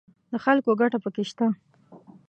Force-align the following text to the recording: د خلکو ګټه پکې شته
د 0.31 0.33
خلکو 0.45 0.71
ګټه 0.81 0.97
پکې 1.03 1.23
شته 1.29 1.45